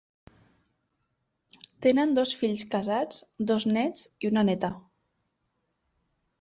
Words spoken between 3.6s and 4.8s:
néts i una néta.